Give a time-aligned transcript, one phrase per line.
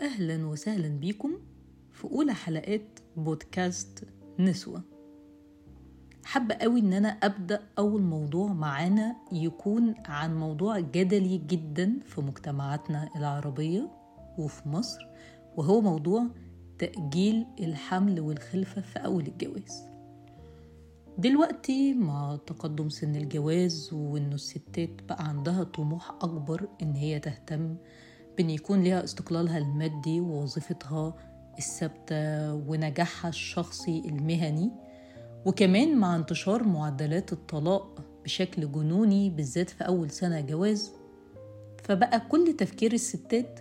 [0.00, 1.30] أهلا وسهلا بيكم
[1.92, 4.04] في أولى حلقات بودكاست
[4.38, 4.82] نسوة.
[6.24, 13.08] حابة قوي إن أنا أبدأ أول موضوع معانا يكون عن موضوع جدلي جدا في مجتمعاتنا
[13.16, 13.90] العربية
[14.38, 15.06] وفي مصر
[15.56, 16.26] وهو موضوع
[16.78, 19.82] تأجيل الحمل والخلفة في أول الجواز.
[21.18, 27.76] دلوقتي مع تقدم سن الجواز وإنه الستات بقى عندها طموح أكبر إن هي تهتم
[28.38, 31.14] بإن يكون لها استقلالها المادي ووظيفتها
[31.58, 34.70] الثابتة ونجاحها الشخصي المهني
[35.46, 40.92] وكمان مع انتشار معدلات الطلاق بشكل جنوني بالذات في أول سنة جواز.
[41.84, 43.60] فبقى كل تفكير الستات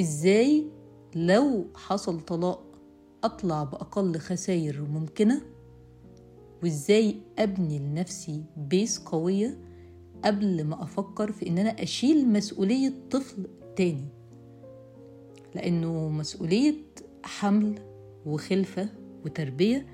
[0.00, 0.66] إزاي
[1.14, 2.62] لو حصل طلاق
[3.24, 5.42] أطلع بأقل خسائر ممكنة؟
[6.62, 9.58] وإزاي أبني لنفسي بيس قوية
[10.24, 13.46] قبل ما أفكر في إن أنا أشيل مسؤولية طفل
[13.80, 14.08] تاني
[15.54, 16.74] لأنه مسؤولية
[17.24, 17.78] حمل
[18.26, 18.88] وخلفة
[19.24, 19.86] وتربية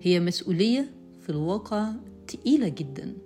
[0.00, 0.90] هي مسؤولية
[1.20, 1.92] في الواقع
[2.26, 3.16] تقيلة جدا.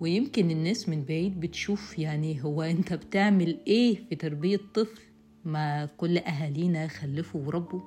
[0.00, 5.00] ويمكن الناس من بعيد بتشوف يعني هو أنت بتعمل إيه في تربية طفل
[5.44, 7.80] ما كل أهالينا خلفوا وربوا.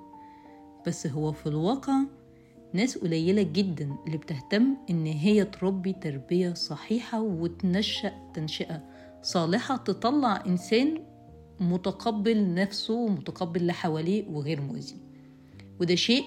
[0.88, 2.00] بس هو في الواقع
[2.73, 8.84] ناس قليلة جدا اللي بتهتم إن هي تربي تربية صحيحة وتنشأ تنشئة
[9.22, 11.17] صالحة تطلع إنسان
[11.59, 14.97] متقبل نفسه ومتقبل اللي حواليه وغير مؤذي.
[15.81, 16.23] وده شيء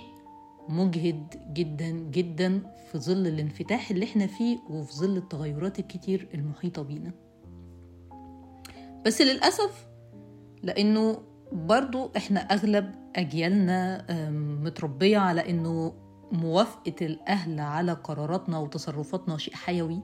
[0.68, 7.12] مجهد جدا جدا في ظل الانفتاح اللي إحنا فيه وفي ظل التغيرات الكتير المحيطة بينا.
[9.06, 9.86] بس للأسف
[10.62, 14.06] لأنه برضو إحنا أغلب أجيالنا
[14.62, 15.94] متربية على أنه
[16.32, 20.02] موافقة الأهل على قراراتنا وتصرفاتنا شيء حيوي.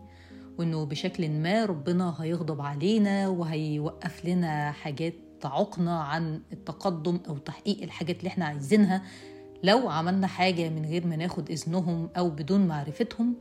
[0.58, 8.18] وإنه بشكل ما ربنا هيغضب علينا وهيوقف لنا حاجات تعوقنا عن التقدم أو تحقيق الحاجات
[8.18, 9.02] اللي إحنا عايزينها.
[9.62, 13.34] لو عملنا حاجة من غير ما ناخد إذنهم أو بدون معرفتهم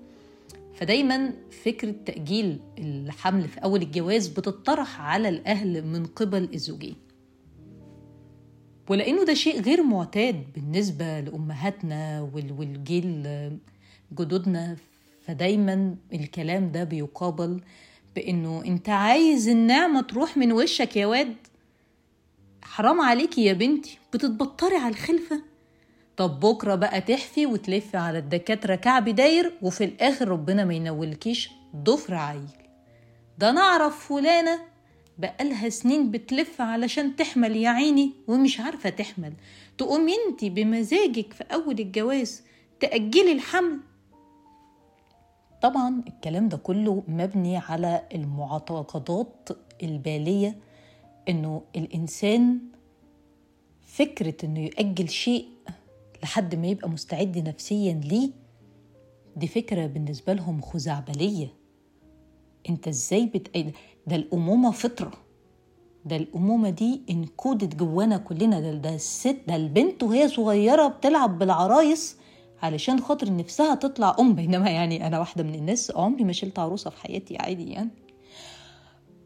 [0.74, 1.34] فدايما
[1.64, 6.96] فكرة تأجيل الحمل في أول الجواز بتطرح على الأهل من قبل الزوجين.
[8.90, 13.28] ولأنه ده شيء غير معتاد بالنسبة لأمهاتنا والجيل
[14.14, 14.76] جدودنا.
[15.28, 17.62] فدايما الكلام ده بيقابل
[18.16, 21.36] بإنه أنت عايز النعمة تروح من وشك يا واد؟
[22.64, 25.42] حرام عليكي يا بنتي بتتبطري على الخلفة.
[26.18, 32.16] طب بكرة بقى تحفي وتلفي على الدكاترة كعب داير وفي الآخر ربنا ما ينولكيش ضفر
[32.16, 32.48] عيل.
[33.38, 34.60] ده نعرف فلانة
[35.18, 39.34] بقالها سنين بتلف علشان تحمل يا عيني ومش عارفة تحمل.
[39.78, 42.42] تقوم انت بمزاجك في أول الجواز
[42.80, 43.80] تأجلي الحمل
[45.62, 49.50] طبعا الكلام ده كله مبني على المعتقدات
[49.84, 50.56] البالية
[51.30, 52.60] إنه الإنسان
[53.82, 55.48] فكرة إنه يؤجل شيء
[56.24, 58.30] لحد ما يبقى مستعد نفسيا ليه
[59.36, 61.48] دي فكرة بالنسبة لهم خزعبلية.
[62.70, 63.74] أنت إزاي بت...
[64.08, 65.12] ده الأمومة فطرة.
[66.06, 68.60] ده الأمومة دي إنكودت جوانا كلنا.
[68.60, 72.18] ده, ده الست ده البنت وهي صغيرة بتلعب بالعرايس
[72.66, 76.90] علشان خاطر نفسها تطلع أم بينما يعني أنا واحدة من الناس عمري ما شلت عروسة
[76.90, 77.90] في حياتي عادي يعني.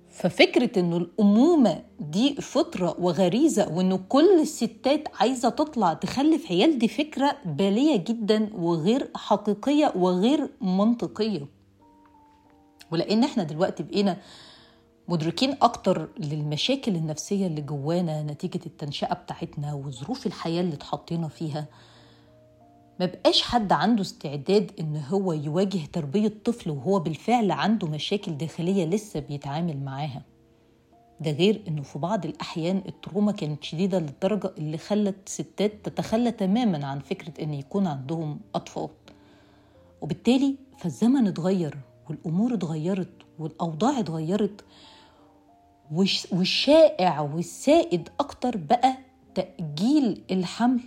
[0.09, 7.35] ففكرة إنه الأمومة دي فطرة وغريزة وإنه كل الستات عايزة تطلع تخلف عيال دي فكرة
[7.45, 11.47] بالية جدا وغير حقيقية وغير منطقية.
[12.91, 14.17] ولأن إحنا دلوقتي بقينا
[15.07, 21.65] مدركين أكتر للمشاكل النفسية اللي جوانا نتيجة التنشئة بتاعتنا وظروف الحياة اللي اتحطينا فيها.
[22.99, 28.85] ما بقاش حد عنده استعداد إن هو يواجه تربية طفل وهو بالفعل عنده مشاكل داخلية
[28.85, 30.21] لسه بيتعامل معاها.
[31.21, 36.87] ده غير إنه في بعض الأحيان التروما كانت شديدة للدرجة اللي خلت ستات تتخلى تماما
[36.87, 38.89] عن فكرة إن يكون عندهم أطفال.
[40.01, 41.77] وبالتالي فالزمن اتغير
[42.09, 44.63] والأمور اتغيرت والأوضاع اتغيرت
[46.31, 48.97] والشائع والسائد أكتر بقى
[49.35, 50.79] تأجيل الحمل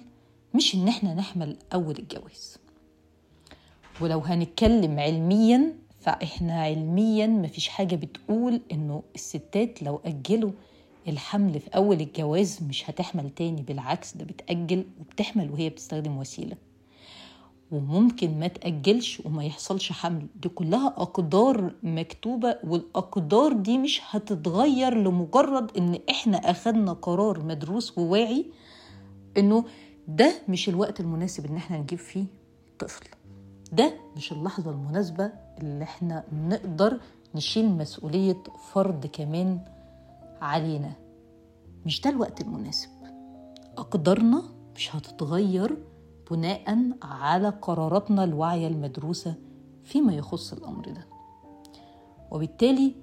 [0.55, 2.59] مش إن إحنا نحمل أول الجواز.
[4.01, 10.51] ولو هنتكلم علميا فإحنا علميا مفيش حاجة بتقول إنه الستات لو أجلوا
[11.09, 16.57] الحمل في أول الجواز مش هتحمل تاني بالعكس ده بتأجل وبتحمل وهي بتستخدم وسيلة.
[17.71, 20.27] وممكن ما تأجلش وما يحصلش حمل.
[20.43, 28.47] دي كلها أقدار مكتوبة والأقدار دي مش هتتغير لمجرد إن إحنا أخدنا قرار مدروس وواعي
[29.39, 29.65] إنه
[30.09, 32.25] ده مش الوقت المناسب ان إحنا نجيب فيه
[32.79, 33.05] طفل.
[33.73, 37.01] ده مش اللحظة المناسبة اللي إحنا نقدر
[37.35, 39.61] نشيل مسؤولية فرد كمان
[40.41, 40.93] علينا.
[41.87, 42.89] مش ده الوقت المناسب.
[43.79, 44.43] أقدارنا
[44.77, 45.77] مش هتتغير
[46.31, 49.35] بناء على قراراتنا الواعية المدروسة
[49.85, 51.07] فيما يخص الأمر ده.
[52.31, 52.95] وبالتالي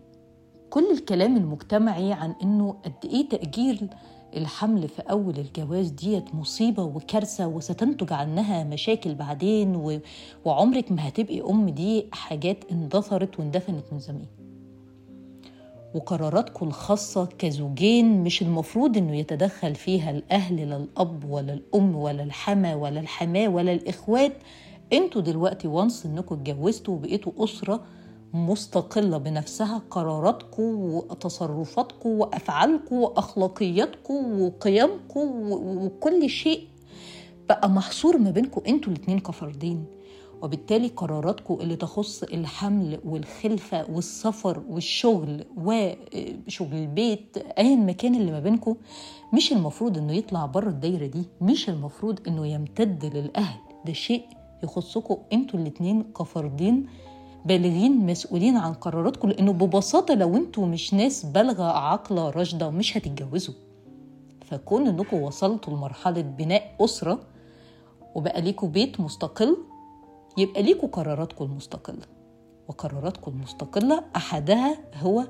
[0.70, 3.90] كل الكلام المجتمعي عن إنه قد إيه تأجيل
[4.38, 10.00] الحمل في أول الجواز ديت مصيبة وكارثة وستنتج عنها مشاكل بعدين و...
[10.46, 14.26] وعمرك ما هتبقي أم دي حاجات اندثرت واندفنت من زمان.
[15.96, 22.76] وقراراتكم الخاصة كزوجين مش المفروض إنه يتدخل فيها الأهل لا الأب ولا الأم ولا الحما
[22.76, 24.34] ولا الحماة ولا الإخوات.
[24.94, 27.82] أنتوا دلوقتي وانس إنكم اتجوزتوا وبقيتوا أسرة
[28.34, 36.68] مستقلة بنفسها قراراتكم وتصرفاتكم وافعالكم واخلاقياتكم وقيمكم وكل شيء
[37.50, 39.86] بقى محصور ما بينكم أنتوا الاتنين كفردين.
[40.42, 48.76] وبالتالي قراراتكم اللي تخص الحمل والخلفة والسفر والشغل وشغل البيت أي المكان اللي ما بينكم
[49.34, 53.60] مش المفروض إنه يطلع بره الدايرة دي مش المفروض إنه يمتد للأهل.
[53.86, 54.26] ده شيء
[54.64, 56.86] يخصكم أنتوا الاتنين كفردين
[57.46, 63.54] بالغين مسؤولين عن قراراتكم لأنه ببساطة لو أنتوا مش ناس بالغة عاقلة راشدة مش هتتجوزوا.
[64.46, 67.20] فكون إنكم وصلتوا لمرحلة بناء أسرة
[68.16, 69.58] وبقى ليكوا بيت مستقل
[70.38, 72.06] يبقى ليكوا قراراتكم المستقلة.
[72.68, 75.28] وقراراتكم المستقلة أحدها هو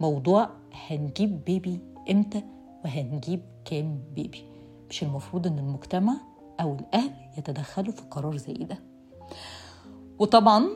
[0.00, 2.42] موضوع هنجيب بيبي إمتى
[2.84, 4.44] وهنجيب كام بيبي.
[4.90, 6.14] مش المفروض إن المجتمع
[6.60, 8.78] أو الأهل يتدخلوا في قرار زي ده.
[10.18, 10.68] وطبعا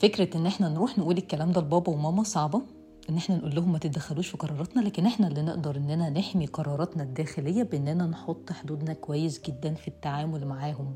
[0.00, 2.62] فكرة إن إحنا نروح نقول الكلام ده لبابا وماما صعبة.
[3.10, 7.02] إن إحنا نقول لهم ما تتدخلوش في قراراتنا لكن إحنا اللي نقدر إننا نحمي قراراتنا
[7.02, 10.94] الداخلية بإننا نحط حدودنا كويس جدا في التعامل معاهم.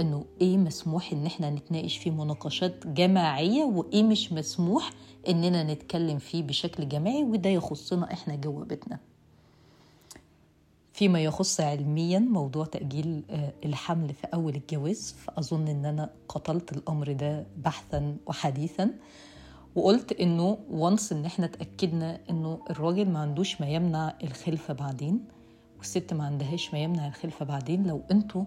[0.00, 4.90] إنه إيه مسموح إن إحنا نتناقش فيه مناقشات جماعية وإيه مش مسموح
[5.28, 8.98] إننا نتكلم فيه بشكل جماعي وده يخصنا إحنا جوه بيتنا.
[10.94, 13.22] فيما يخص علميا موضوع تأجيل
[13.64, 18.90] الحمل في أول الجواز فأظن إن أنا قتلت الأمر ده بحثا وحديثا.
[19.74, 25.24] وقلت إنه وانس إن إحنا اتأكدنا إنه الراجل ما عندوش ما يمنع الخلفة بعدين
[25.78, 28.44] والست ما عندهاش ما يمنع الخلفة بعدين لو أنتوا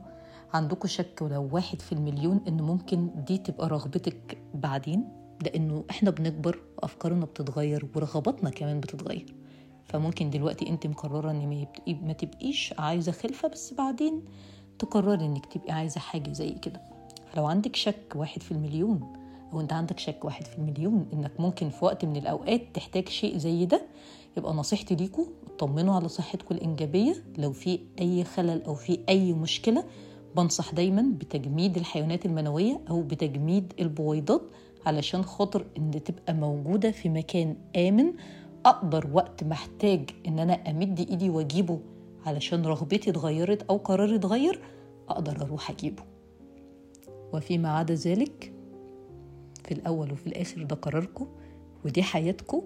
[0.53, 5.03] عندكم شك ولو واحد في المليون إن ممكن دي تبقى رغبتك بعدين
[5.44, 9.35] لأنه إحنا بنكبر وأفكارنا بتتغير ورغباتنا كمان بتتغير.
[9.87, 14.21] فممكن دلوقتي انت مقررة ان ما تبقيش عايزة خلفة بس بعدين
[14.79, 16.81] تقرري انك تبقي عايزة حاجة زي كده.
[17.33, 19.13] فلو عندك شك واحد في المليون
[19.53, 23.37] أو انت عندك شك واحد في المليون إنك ممكن في وقت من الأوقات تحتاج شيء
[23.37, 23.81] زي ده
[24.37, 27.23] يبقى نصيحتي ليكم اطمنوا على صحتكم الإنجابية.
[27.37, 29.83] لو في أي خلل أو في أي مشكلة
[30.35, 34.41] بنصح دايما بتجميد الحيوانات المنوية أو بتجميد البويضات
[34.85, 38.13] علشان خاطر إن تبقى موجودة في مكان آمن
[38.67, 41.79] أقدر وقت محتاج إن أنا أمد إيدي وأجيبه
[42.25, 44.59] علشان رغبتي اتغيرت أو قراري اتغير
[45.09, 46.03] أقدر أروح أجيبه.
[47.33, 48.53] وفيما عدا ذلك
[49.65, 51.27] في الأول وفي الآخر ده قراركم
[51.85, 52.61] ودي حياتكم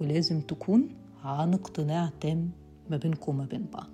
[0.00, 0.88] ولازم تكون
[1.24, 2.50] عن اقتناع تام
[2.90, 3.90] ما بينكم وما بين بعض.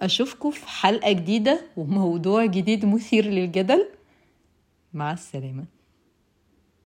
[0.00, 3.88] اشوفكم في حلقة جديدة وموضوع جديد مثير للجدل.
[4.94, 5.64] مع السلامة.